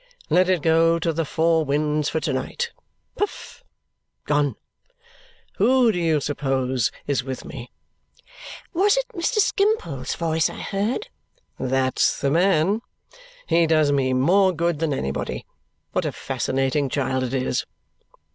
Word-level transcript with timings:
"Let 0.31 0.49
it 0.49 0.63
go 0.63 0.97
to 0.97 1.13
the 1.13 1.25
four 1.25 1.63
winds 1.63 2.09
for 2.09 2.19
to 2.21 2.33
night. 2.33 2.71
Puff! 3.15 3.63
Gone! 4.25 4.55
Who 5.57 5.91
do 5.91 5.99
you 5.99 6.19
suppose 6.19 6.91
is 7.05 7.23
with 7.23 7.45
me?" 7.45 7.69
"Was 8.73 8.97
it 8.97 9.07
Mr. 9.09 9.35
Skimpole's 9.37 10.15
voice 10.15 10.49
I 10.49 10.57
heard?" 10.59 11.09
"That's 11.59 12.19
the 12.19 12.31
man! 12.31 12.81
He 13.45 13.67
does 13.67 13.91
me 13.91 14.11
more 14.13 14.53
good 14.55 14.79
than 14.79 14.91
anybody. 14.91 15.45
What 15.91 16.05
a 16.05 16.11
fascinating 16.11 16.89
child 16.89 17.23
it 17.25 17.33
is!" 17.35 17.67